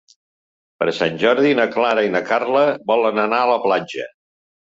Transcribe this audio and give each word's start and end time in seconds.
Per 0.83 0.87
Sant 0.99 1.19
Jordi 1.23 1.51
na 1.59 1.67
Clara 1.75 2.07
i 2.07 2.09
na 2.15 2.23
Carla 2.31 2.65
volen 2.93 3.23
anar 3.27 3.43
a 3.45 3.53
la 3.53 3.61
platja. 3.69 4.09